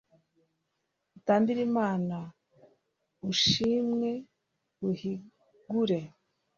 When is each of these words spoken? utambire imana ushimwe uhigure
utambire 1.17 1.61
imana 1.69 2.17
ushimwe 3.31 4.11
uhigure 4.89 5.99